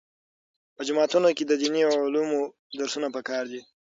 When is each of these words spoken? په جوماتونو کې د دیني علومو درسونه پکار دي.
په 0.75 0.81
جوماتونو 0.87 1.29
کې 1.37 1.43
د 1.47 1.51
دیني 1.61 1.81
علومو 1.91 2.41
درسونه 2.79 3.07
پکار 3.15 3.43
دي. 3.51 3.61